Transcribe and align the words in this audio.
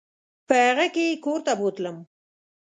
په 0.47 0.55
هغه 0.65 0.85
کې 0.93 1.03
یې 1.09 1.15
کور 1.25 1.39
ته 1.45 1.51
بوتلم. 1.59 1.97